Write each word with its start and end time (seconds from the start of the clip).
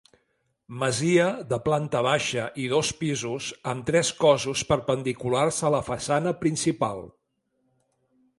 Masia 0.83 1.25
de 1.51 1.59
planta 1.67 2.01
baixa 2.07 2.45
i 2.63 2.65
dos 2.71 2.89
pisos, 3.01 3.51
amb 3.73 3.85
tres 3.91 4.11
cossos 4.25 4.65
perpendiculars 4.73 5.61
a 5.71 5.73
la 5.77 5.85
façana 5.93 6.35
principal. 6.43 7.07